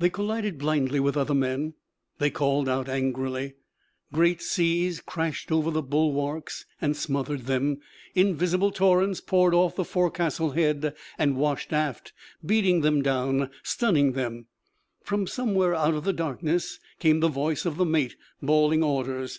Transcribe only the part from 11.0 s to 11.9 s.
and washed